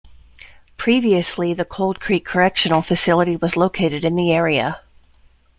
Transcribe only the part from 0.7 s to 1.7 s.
Previously the